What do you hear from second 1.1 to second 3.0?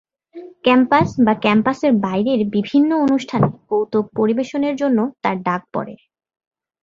বা ক্যাম্পাসের বাইরের বিভিন্ন